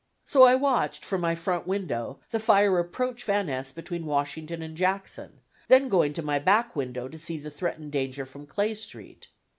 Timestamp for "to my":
6.13-6.39